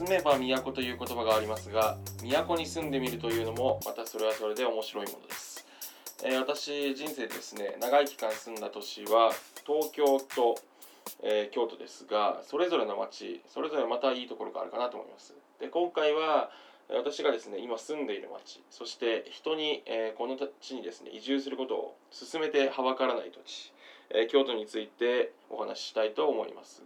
[0.00, 5.66] 住めば都という言葉がありますが都に住んでみるというのもまたそれはそれで面白いものです、
[6.24, 9.30] えー私人生ですね長い期間住んだ都市は
[9.66, 10.56] 東京と、
[11.22, 15.34] えー京都ですがそれぞれの町それぞれまたいいところがあるかなと思います。
[15.60, 16.50] で今回は
[16.92, 23.72] 私がですね今住んでいる町そして人に、えーこの地にですね移住することを進めてはばからない土地、
[24.10, 26.82] えー京都についてお話ししたいと思います。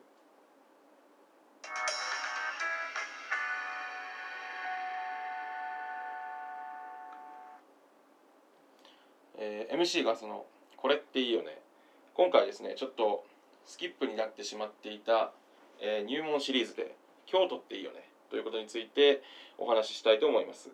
[9.38, 11.60] えー MC がその「これっていいよね」
[12.14, 13.24] 今回ですねちょっと
[13.66, 15.32] スキップになってしまっていた、
[15.80, 16.94] えー入門シリーズで
[17.26, 19.22] 「京都っていいよね」ということについて
[19.58, 20.70] お話ししたいと思います。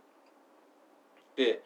[1.37, 1.63] で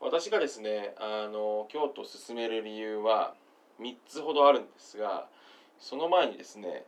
[0.00, 3.34] 私がですねあの京都を進める理由は
[3.80, 5.26] 3つほどあるんですが
[5.78, 6.84] その前にですね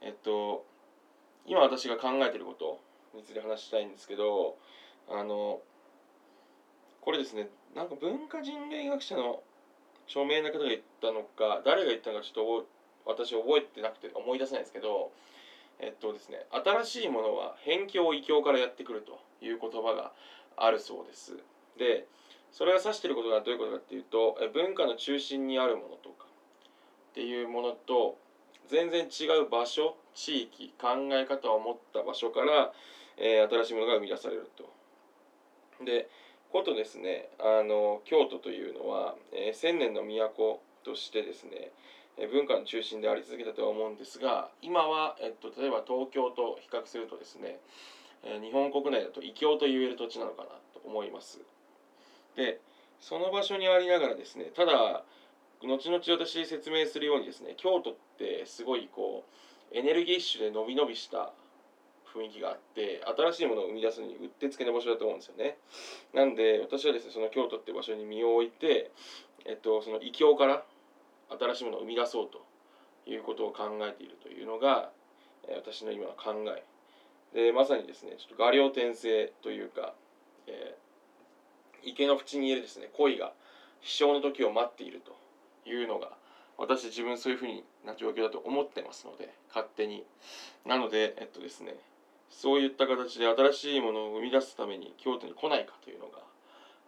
[0.00, 0.64] えっと
[1.46, 2.80] 今私が考えていること
[3.16, 4.56] について話したいんですけど
[5.08, 5.60] あの
[7.00, 9.42] これですねなんか文化人類学者の
[10.08, 12.64] 著名な方が言ったのか誰が言ったのかちょっ
[13.04, 15.12] と私覚えてなくて思い出せないんですけど
[15.80, 20.12] えっとですね新しいものは辺境異境からやってくるという言葉が
[20.56, 21.36] あるそうです。
[21.78, 22.06] で
[22.52, 26.26] それが指していることがどういうことかっていうと文化の中心にあるものとか
[27.10, 28.16] っていうものと
[28.68, 32.72] 全然違う場所地域考え方を持った場所から、
[33.16, 35.84] えー新しいものが生み出されると。
[35.84, 36.08] で
[36.50, 41.72] ことですねあの京都というのは、えー千年の都としてですね
[42.16, 47.58] 文化の中心であり続けたとは思うんですが今は、えっと、例えば東京と比較するとですね、
[48.22, 51.40] 日本国内だと異境と言える土地なのかなと思います。
[52.36, 52.60] で
[53.00, 55.04] その場所にありながらですねただ
[55.60, 59.24] 後々私説明するようにですね京都ってすごいこ
[59.72, 61.32] うエネルギッシュで伸び伸びした
[62.14, 65.58] 雰囲気があって新しいものを生み出すのにうってつけの場所だと思うんですよね。
[66.14, 68.92] なんで私はですねその京都って場所に身を置いて、
[69.44, 70.64] えっと、その異境から
[71.30, 72.44] 新しいものを生み出そうと
[73.10, 74.90] いうことを考えているというのが、
[75.56, 76.64] 私の今の考え。
[77.34, 79.94] でまさにですねちょっと画量転生というか、
[80.46, 80.84] えー
[81.86, 83.34] 池の縁にいるですね恋が
[83.82, 86.16] 飛翔の時を待っているというのが
[86.56, 87.46] 私自分そういうふう
[87.86, 90.02] な状況だと思ってますので勝手に。
[90.64, 91.76] なのでえっとですね
[92.30, 96.20] そういった形で新しいものを生み出すために京都に来ないかというのが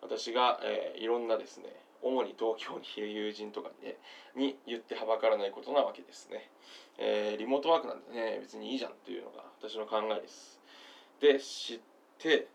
[0.00, 1.64] 私が、えーいろんなですね
[2.06, 3.96] 主に東京にいる友人とかに,、ね、
[4.36, 6.50] に言ってはばからないことなわけですね、
[6.98, 10.60] えーリモートワークなんでね別にいいじゃんというのが私の考えです。
[11.20, 11.80] で知っ
[12.18, 12.48] て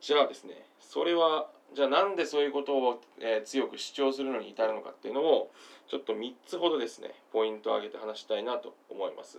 [0.00, 5.50] じゃあですねそれはじゃあなんでそういうことを、えー強く主張するのに至るのかっていうのを
[5.88, 9.38] ちょっと3つほどですねポイントを挙げて話したいなと思います。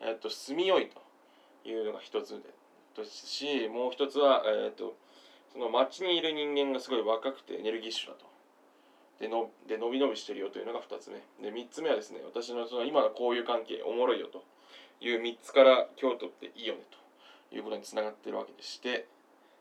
[0.00, 2.40] えっ、と住みよいというのが一つで
[2.96, 4.96] ですしもう一つはえっ、と
[5.52, 8.31] その街にいる人間がすごい若くてエネルギッシュだと。
[9.22, 11.22] でので伸び伸びしてるよというのが2つ目。
[11.48, 14.42] で3つ目はですね私のその今の交友関係おもろいよと。
[15.00, 17.54] いう3つから京都っていいよねと。
[17.54, 19.06] いうことにつながってるわけでして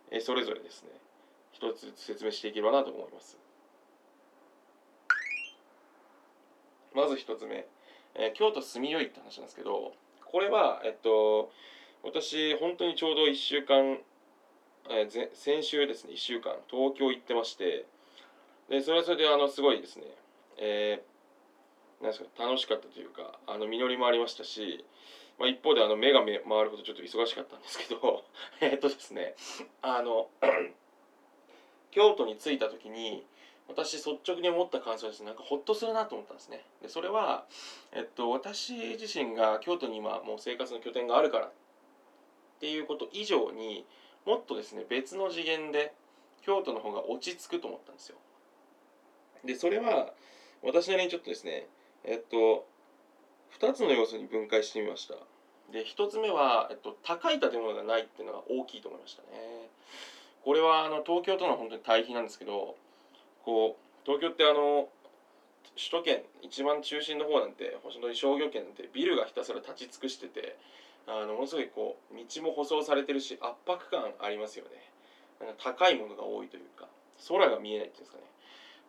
[0.10, 0.90] えそれぞれですね
[1.52, 3.38] 一つずつ説明していければなと思います。
[6.96, 7.68] まず一つ目、
[8.16, 9.94] え京都住みよいって話なんですけど
[10.26, 11.52] これはえっと
[12.04, 14.00] 私本当にちょうど1週間、
[14.90, 17.86] えー先週ですね1週間東京行ってまして
[18.72, 20.06] でそれはそれであのすごいですね。
[20.58, 21.12] えー
[22.02, 24.84] なんですか楽しかったというかあの実りもありましたし、
[25.40, 28.24] まあ、一方であの目が回るほどちょっと忙しかったんですけど
[28.60, 29.36] えっとですね
[29.82, 30.30] あの
[31.92, 33.24] 京都に着いた時に
[33.68, 35.24] 私率直に思った感想です。
[35.24, 36.66] なんかホッとするなと思ったんですね。
[36.82, 37.46] でそれは、
[37.94, 41.52] えっと、私自身が京都に今もう生活の拠点があるからっ
[42.60, 43.86] ていうこと以上に
[44.26, 45.94] もっとですね別の次元で
[46.42, 48.18] 京都の方が落ち着くと思ったんですよ。
[49.46, 50.14] でそれは
[50.64, 51.68] 私なりにちょっとですね
[52.04, 52.66] えっと
[53.60, 55.16] 2つの要素に分解してみました。
[55.72, 59.70] で1つ目は、えっと、高い建物がないっていうのが大きいと思いましたね。
[60.44, 62.76] これはあの東京との本当に対比なんですけど
[63.46, 64.90] こう東京ってあの
[65.78, 70.58] 首都圏一番中心の方なんて本当に商業圏なんてビルがひたすら立ち尽くしてて
[71.08, 74.72] あのものすごいこう道も舗装されてるし圧迫感ありますよね。
[75.40, 76.88] なんか高いものが多いというか
[77.28, 78.24] 空が見えないっていうんですかね。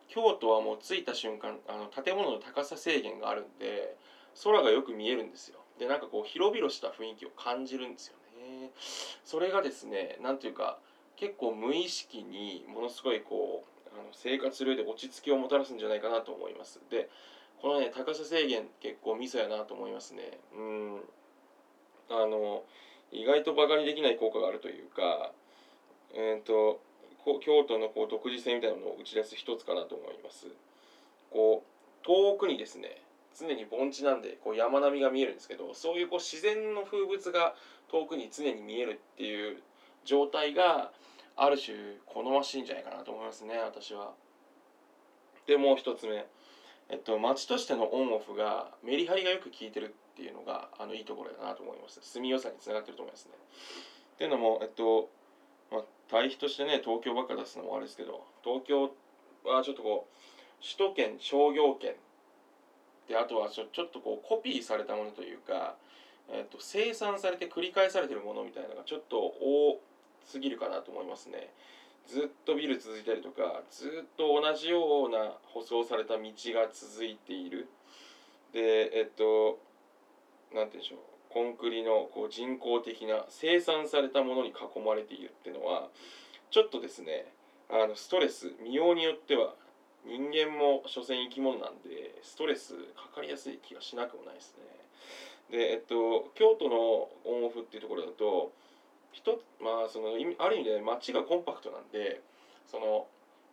[0.07, 3.95] 京都はもう着いた瞬間あの建物の高さ制限があるんで
[4.43, 5.59] 空がよく見えるんですよ。
[5.79, 8.71] でなんかこう広々した雰囲気を感じるんですよね。
[9.23, 10.79] それがですねなんというか
[11.15, 16.81] 結構無意識にものすごいこうあの生活する上で落ち着きをもたらすんじゃないかなと思います。
[16.89, 17.09] で
[17.61, 20.39] このね高さ制限結構ミソやなと思いますね。
[20.55, 21.01] うん。
[22.09, 22.63] あの
[23.11, 25.31] 意外とバカにできない効果があるというか
[26.13, 26.81] えっ、ー、と
[27.43, 30.47] 京都のこう独自性みたいなのを打ち出す一つかなと思います
[31.31, 33.01] こう遠くにですね
[33.37, 37.55] 常に盆地なんでこう山並みが見えるんですけどそういうこう自然の風物が
[37.89, 39.57] 遠くに常に見えるっていう
[40.05, 40.91] 状態が
[41.35, 41.75] ある種
[42.05, 44.13] 好ましいんじゃないかなと思いますね私は。
[45.47, 46.25] でもう一つ目、
[46.89, 53.31] えっと、町としてのオンオフがメリハリがよく効いてるっていうのがあのいいところだなと思います住みよさにつながってると思いますね。
[54.15, 55.09] っていうのも、えっと、
[56.09, 58.91] 対比としてね東京ばっか出すのもあれですけど東京
[59.45, 61.93] はちょっとこう首都圏商業圏
[63.07, 65.75] であとはちょちょっとこうコピーされたものというか、
[66.29, 69.81] えっと、生産されて繰り返されてるものみたいなのがちょっと多
[70.25, 71.51] すぎるかなと思いますね。
[72.07, 77.69] ずっとビル続いたりとかずっと同じような舗装された道が続いている
[78.51, 79.59] でえっと
[80.53, 85.89] 何て言うんでしょうコンクリのこう人工的な生産されたものに囲まれているっていうのは
[86.51, 87.25] ちょっとですね
[87.69, 89.55] あのストレス見ようによっては
[90.05, 95.57] 人間も所詮生き物なんでストレスかかりやすい気がしなくもないですね。
[95.57, 96.75] でえっと京都の
[97.25, 98.51] オンオフっていうところだと
[99.11, 102.21] 一まあそのある意味で街がコンパクトなんで
[102.67, 103.07] その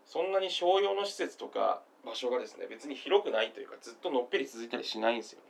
[0.04, 5.49] そんなに商用の施設とか場所がですね別に広くないというかずっとのっぺり続いたりしないんですよね。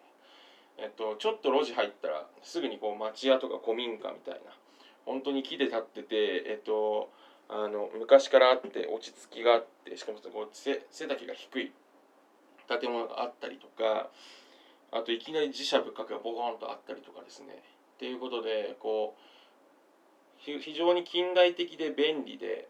[0.81, 4.53] えっと、ちょっと路地入ったらすぐにこう町屋とか古民家みたいな
[5.05, 7.11] 本当に木で建ってて、えっと、
[7.49, 11.73] あの昔からあって落ち着きがあってしかもこう背背丈が低い
[12.69, 14.09] 建物があったりとか
[14.93, 17.63] あといきなり自社仏閣がボコンとあったりとかですね。
[17.97, 22.69] っていうことでこう非常に近代的で便利で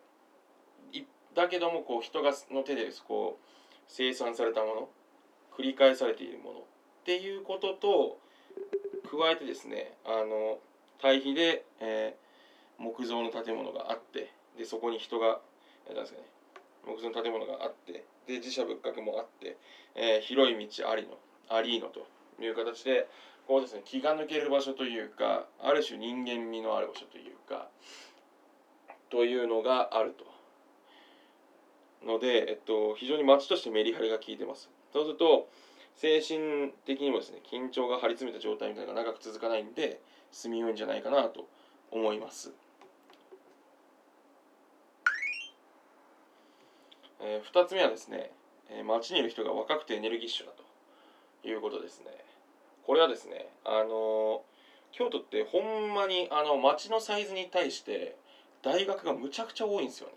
[1.35, 3.45] だけどもこう人がの手でこう
[3.87, 4.89] 生産されたもの
[5.57, 6.65] 繰り返されているもの
[7.01, 8.19] っていうことと
[9.11, 10.59] 加えてですねあの
[11.01, 15.41] 対比で、えー、木造の建物があってでそこに人が
[15.89, 16.27] 何ですかね
[16.87, 19.57] 木造の建物があってで自社仏閣もあって、
[19.95, 21.19] えー、広い道ありの
[21.49, 22.07] ありのと
[22.43, 23.09] いう形で
[23.47, 27.69] こうですね気が抜ける場所というかある種人間味のある場所というか
[29.11, 30.25] というのがあると。
[32.07, 34.71] ので、えっと、非常に街としてメリハリが効いてます。
[34.93, 35.49] そうすると
[36.01, 40.01] 精神的にもですね緊張が張り詰めた状態みたいなのが長く続かないんで
[40.33, 41.47] 住みよいんじゃないかなと
[41.91, 42.53] 思います。
[47.21, 48.31] えー、2つ目はですね、
[48.71, 50.53] えー、街にいる人が若くてエネルギッシュだ
[51.43, 52.07] ということですね。
[52.87, 54.41] これはですねあの
[54.93, 58.17] 京都ってほんまにあの町のサイズに対して
[58.63, 60.15] 大学がむちゃくちゃ多いんですよね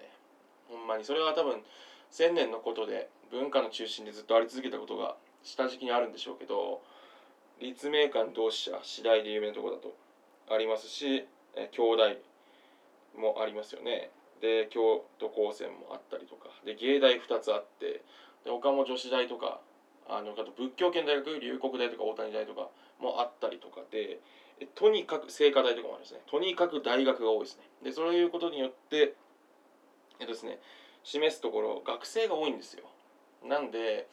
[0.69, 1.61] ほんまにそれは多分
[2.09, 6.81] 千年のことで文化の中心でずっとあり続けたことが下敷きにあるんでしょうけど
[7.59, 9.95] 立命館同志社次第で有名なとこだと
[10.49, 11.25] ありますし
[11.71, 12.17] 京大
[13.17, 14.09] もありますよね。
[14.41, 16.49] で京都高専もあったりとか。
[16.65, 18.01] で芸大2つあって
[18.43, 19.61] で他も女子大とか
[20.09, 22.69] あのあと仏教圏大学龍谷大とか大谷大とか
[22.99, 23.81] もあったりとか。
[23.91, 24.19] で
[24.75, 26.21] とにかく聖火大とかもあるんですね。
[26.29, 27.63] とにかく大学が多いですね。
[27.83, 29.13] でそういうことによって
[30.19, 30.59] えっとですね
[31.03, 32.85] 示すところ学生が多いんですよ。
[33.43, 34.07] なんで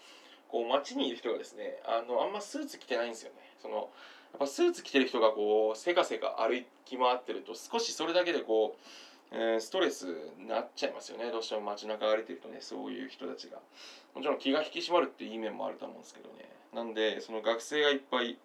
[0.51, 3.37] こう街にいる人がですねあのあんまスーツ着てないんですよね。
[3.61, 8.85] そのやっぱスーツ着てる人がこうせかせか歩き回ってると少しそれだけでこう
[9.33, 10.07] えー、ストレス
[10.39, 11.31] になっちゃいますよね。
[11.31, 13.59] どうしても街中歩いてるとねそういう人たちが。
[14.15, 16.51] もちろん気が引き締まるっていういい面もあると思うんですけどね。
[16.75, 18.39] なんでその学生がいっぱい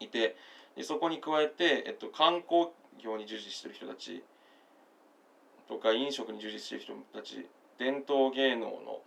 [0.00, 0.36] いて
[0.76, 4.24] でそこに加えて、えっと、観光業に従事してる人たち
[5.68, 7.46] とか飲食に従事してる人たち
[7.78, 9.02] 伝統芸能の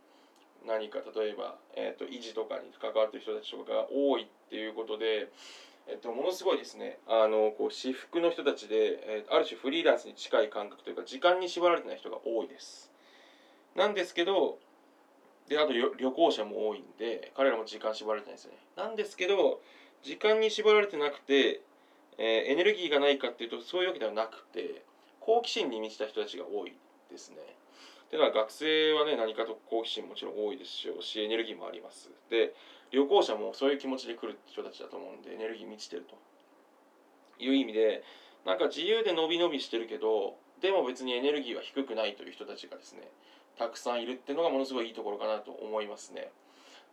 [0.68, 5.32] 何か例えば、えっと、維持とかに関わってる人たちとかが多いっていうことで
[5.88, 12.92] えっと、ものすごいですねあのこう私服の人たちで、えー、ある種フリーランスに近い感覚というか時間に縛られてない人が多いです。
[13.76, 14.58] なんですけど
[15.48, 18.54] であと旅行者も多いんで彼らも時間縛られてないですね。
[18.76, 19.62] なんですけど
[20.02, 21.62] 時間に縛られてなくて、
[22.18, 24.82] えー、エネルギーがないかっていうとそういうわけではなくて
[25.20, 26.74] 好奇心に満ちた人たちが多い
[27.12, 27.38] ですね。
[28.12, 30.72] では学生はね何かと好奇心もちろん多いです
[31.02, 32.54] しエネルギーもありますで
[32.92, 36.16] 旅行者もそういう気持ちで来る人たちだと思うんでエネルギー満ちてると
[37.44, 38.04] いう意味で
[38.46, 43.10] なんか自由で伸び伸びしてるけどでも別にエネルギーは低くないという人たちがですね
[43.58, 46.30] たくさんいるっていうのがものすごいいいところかなと思いますね。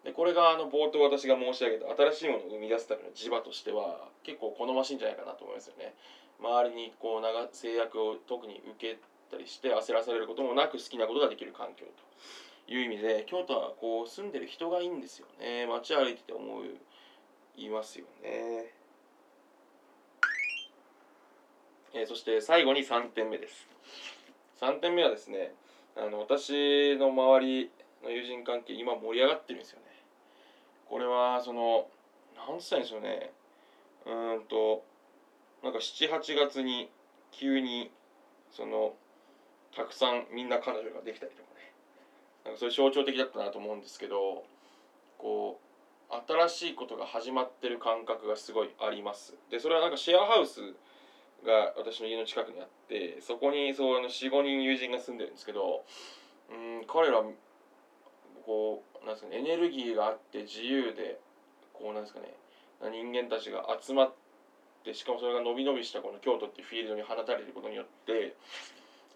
[0.04, 5.94] でこれがあの冒頭私が申し上げた新しいものを生み出すための磁場としては結構好ましいんじゃないかなと思いますよね。
[6.40, 8.98] 周りにこう制約を特に受け
[9.32, 11.86] ったりして焦らされることもなく好きなことができる環境
[12.66, 15.66] という意味で京都はこう住んでる人がいいんですよね。
[15.66, 16.64] 街歩いてて思う
[17.56, 18.72] いますよね、
[21.92, 23.68] えー、そして最後に3点目です。
[24.60, 25.54] 3点目はですね
[25.96, 27.70] あの私の周り
[28.02, 29.86] の友人関係今盛り上がってるんですよね。
[30.88, 31.88] これはその
[32.36, 33.32] 何つったんでしょうね。
[34.06, 34.84] うんと
[35.62, 36.90] なんか78月に
[37.30, 37.90] 急に
[38.50, 38.94] その
[39.76, 41.72] たくさんみんな彼女ができたりとかね。
[42.44, 44.44] なんかそれ象徴的だったなと思うんですけど
[45.18, 45.60] こ
[46.10, 49.34] う新しいことが始まってる感覚がすごいあります。
[49.50, 50.60] でそれはなんかシェアハウス
[51.46, 55.84] が私の家の近くにあってそこにそう45人友人が住んでるんですけど
[56.50, 57.22] うん彼ら
[58.44, 61.18] こうなんですかねエネルギーがあって自由で
[61.72, 62.34] こうなんですかね
[62.90, 64.14] 人間たちが集まっ
[64.84, 68.34] てしかもそれが伸び伸びしたこの京都っていうフィールドに放たれることによって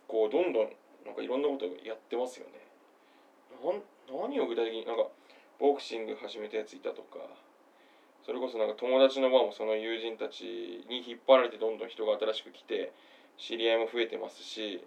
[0.09, 0.71] こうどんどん
[1.05, 2.67] なんかいろんなことやってますよね。
[4.09, 5.09] 何を具体的になんか
[5.59, 7.19] ボクシング始めたやついたとか
[8.25, 12.93] それこそなんか友達の輪もその友人たちに引っ張られてどんどん人が新しく来て
[13.39, 14.85] 知り合いも増えてますし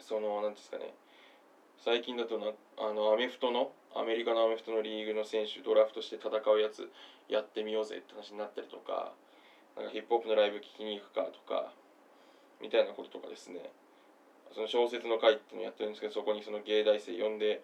[0.00, 0.94] その何ですかね
[1.78, 6.90] 最近だとなあのアメフトのアメリカのアメフトのリーグの選手ドラフトして戦うやつ
[7.28, 9.12] やってみようぜって話になったりとか
[9.76, 11.72] なんかヒップホップのライブ聞きに行くかとか
[12.60, 13.70] みたいなこととかですね。
[14.54, 17.62] その小説の会っていうのをやってるんですけどそこにその芸大生呼んで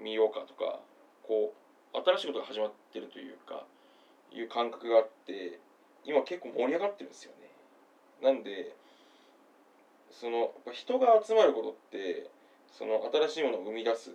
[0.00, 0.80] みようかとか
[1.22, 1.54] こ
[1.94, 3.64] う新しいことが始まってるというか
[4.32, 5.60] いう感覚があって
[6.04, 7.50] 今結構盛り上がってるんですよね。
[8.22, 8.74] なんで
[10.10, 12.28] その人が集まることって
[12.72, 14.10] その新しいものを生み出す。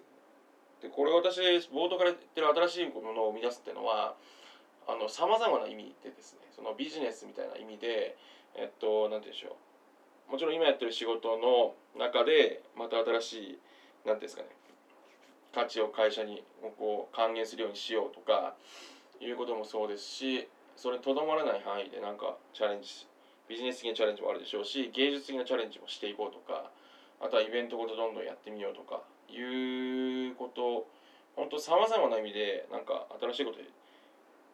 [0.82, 1.40] でこれ私
[1.72, 4.16] 冒頭から言ってる新しいものを生み出すっていうのは
[5.08, 8.18] さまざまな意味でですねそのビジネスみたいな意味で
[8.56, 9.64] えっと何て言うんでしょう。
[10.29, 13.60] もちろん今やってる仕事の中でまた新しい何て
[14.05, 14.50] 言うんですかね
[15.53, 16.44] 価値を会社に
[16.77, 18.55] こう還元するようにしようとか
[19.22, 23.08] いうこともそうですしそれにとどまらない範囲でなんかチャレンジ
[23.48, 26.72] ビジネス的なチャレンジもあるでしょうし芸術的なチャレンジもしていこうとか
[27.22, 30.88] あとはイベントごとどんどんやってみようとかいうこと
[31.36, 33.60] 本当さまざまな意味でなんか新しいこと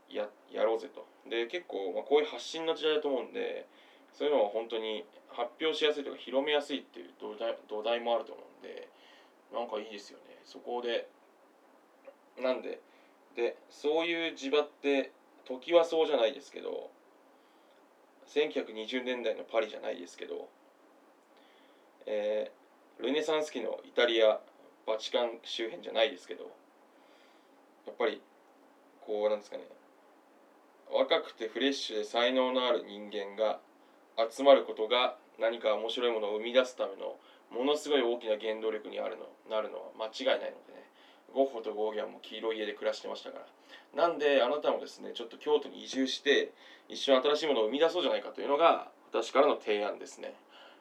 [0.09, 1.05] ややろうぜと。
[1.29, 3.65] で結構、まあ、こういう発信の時代だと思うんで
[4.13, 8.87] そういうのは本当に発表しやすいとか広めやすいっていう土台土台もあると思うんで
[9.53, 10.37] なんかいいですよね。
[10.45, 11.07] そこで
[12.39, 12.79] なんで
[13.35, 15.11] でそういう地場って
[15.45, 16.89] 時はそうじゃないですけど
[18.27, 20.49] 1920年代のパリじゃないですけど
[22.05, 24.39] えー、ルネサンス期のイタリア
[24.87, 26.51] バチカン周辺じゃないですけど
[27.85, 28.21] やっぱり
[29.05, 29.63] こうなんですかね
[30.91, 33.59] 若くてフレッシュで才能のある人間が
[34.17, 37.17] 集まることが何か面白いものを生み出すための
[37.51, 40.87] ものすごい大きな原動力にあるのなるのは間違いないのでね
[41.33, 43.39] ゴッホとゴーギャンも黄色い家で暮らしてましたか
[43.95, 46.53] らなんであなたもですねちょっと京都に移住して
[46.87, 50.33] 一緒に新しいものを生み出そうじゃないかというのが私からの提案ですね。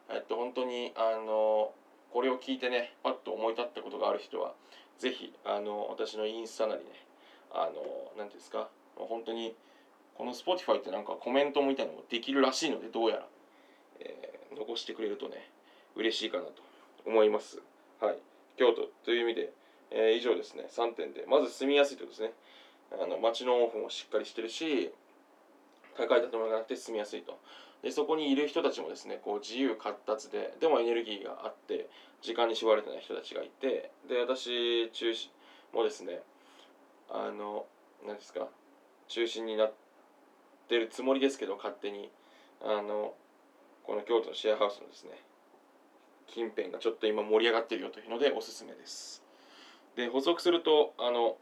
[0.09, 1.73] えっと、本当にあの
[2.13, 4.55] これを聞いてねパッと思い立ったことがある人は
[4.99, 6.91] 是非あの私のインスタなりね
[7.53, 7.83] あの何て
[8.17, 9.55] 言うんですか本当に
[10.15, 13.27] この Spotify ってなんかコメントみたいなのもできるらしいのでどうやら、
[14.01, 15.51] えー、残してくれるとね
[15.97, 16.63] 嬉しいかなと
[17.07, 17.61] 思います。
[18.01, 18.19] はい。
[18.57, 18.89] 京都。
[19.05, 19.53] という意味で、
[19.91, 20.67] えー、以上ですね。
[20.71, 21.25] 3点で。
[21.27, 22.35] まず住みやすいということですね。
[23.03, 24.93] あの街のオフもしっかりしてるし
[25.97, 27.39] 高い建物がなくて住みやすいと。
[27.83, 31.89] でそこにいる人たちもですねこう自由闊達ででもエネルギーがあって
[32.21, 35.31] 時間に縛られてない人たちがいてで私中心
[35.73, 36.21] もですね
[37.09, 37.65] あの
[38.07, 38.49] 何ですか
[39.09, 39.80] 中心になって
[40.79, 42.11] るつもりですけど勝手に。
[42.63, 43.15] あの
[43.85, 45.11] この京都のシェアハウスのですね
[46.27, 49.23] 近辺がちょっと今盛り上がってるよというのでおすすめです。
[49.97, 51.37] で補足するとあの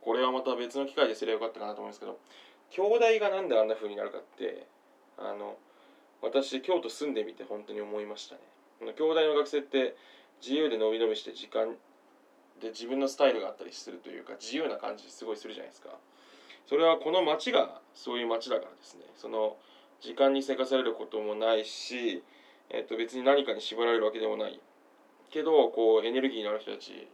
[0.00, 2.18] これはまた別の機会ですればよかったかなと思うんですけど
[2.70, 2.82] 兄
[3.18, 4.66] 弟がなんであんな風になるかって
[5.18, 5.56] あの
[6.22, 8.40] 私京都住んでみて本当に思いましたね。
[8.96, 9.96] 兄弟の学生って
[10.40, 11.76] 自由で伸び伸びして時間
[12.60, 15.90] で自分のスタイルがあったりするというか自由な感じすごいするじゃないですか。
[16.66, 19.02] それはこの町がそういう町だからですね。
[19.16, 19.56] その
[20.00, 22.22] 時間にせかされることもないし、
[22.70, 24.60] えっと、別に何かに縛られるわけでもない。
[25.30, 27.08] けどこうエネルギーのある人たち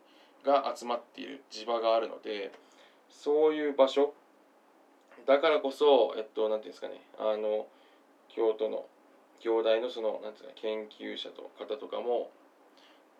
[0.45, 2.52] が集まっている地場があるので
[3.09, 4.14] そういう場所。
[5.26, 7.00] だからこそえっと何ていうんですかね。
[7.19, 7.67] あの
[8.28, 8.87] 京都の
[9.40, 12.31] 京大のそのなんていうか研究者と方とかも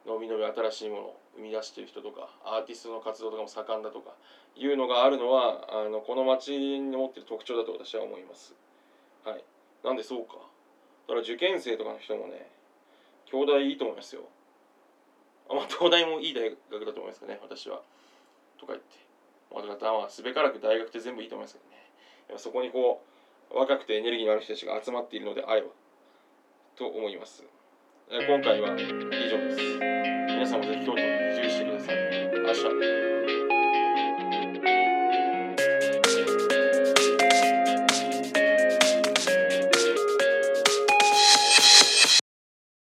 [0.07, 4.11] のびのび新しいものを生み出してる人とかアーティストの活動とかも盛んだとか
[4.57, 8.55] いうのがあるのはあのこの町に持ってる特徴だと私は思います。
[9.25, 9.45] はい、
[9.85, 10.35] なんでそうか。
[11.07, 12.51] だから受験生とかの人もね
[13.25, 14.23] 京大いいと思いますよ。
[15.49, 17.81] あまあ東大もいい大学だと思いますけどね私は。
[18.59, 18.97] とか言って。
[19.55, 22.39] まあだからまあすべからく大学って全部いいと思いますけどね。
[22.39, 23.01] そこにこ
[23.51, 25.69] う若くてエネルギーのある人たちが集まっているのであれば
[26.77, 27.45] と思います。
[28.11, 29.55] 今回は以上で
[30.25, 30.28] す。
[30.39, 31.97] 皆さんもぜひ京都に移住してください。
[32.33, 33.08] 明日。